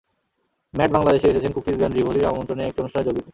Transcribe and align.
Mat 0.73 0.89
বাংলাদেশে 0.95 1.29
এসেছেন 1.29 1.51
cookies 1.53 1.75
brand 1.77 1.95
রিভোলির 1.95 2.29
আমন্ত্রণে 2.31 2.63
একটি 2.65 2.79
অনুষ্ঠানে 2.81 3.05
যোগ 3.07 3.15
দিতে। 3.17 3.29